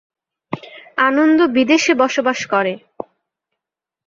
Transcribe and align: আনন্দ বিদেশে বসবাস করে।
আনন্দ 0.99 1.39
বিদেশে 1.55 1.93
বসবাস 1.93 2.39
করে। 2.45 2.73